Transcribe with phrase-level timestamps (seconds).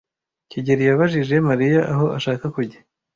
[0.49, 2.79] kigeli yabajije Mariya aho ashaka kujya.